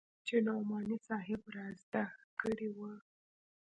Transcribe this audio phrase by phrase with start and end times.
[0.25, 2.03] چې نعماني صاحب رازده
[2.39, 2.93] کړې وه.